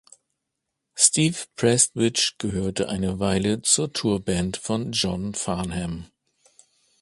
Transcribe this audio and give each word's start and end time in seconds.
Steve 0.95 1.37
Prestwich 1.55 2.33
gehörte 2.39 2.89
eine 2.89 3.19
Weile 3.19 3.61
zur 3.61 3.93
Tourband 3.93 4.57
von 4.57 4.91
John 4.93 5.35
Farnham. 5.35 6.07